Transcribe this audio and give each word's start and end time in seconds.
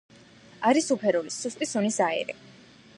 არის 0.69 0.89
უფერული, 0.95 1.33
სუსტი 1.37 1.69
სუნის 1.73 2.01
აირი. 2.07 2.39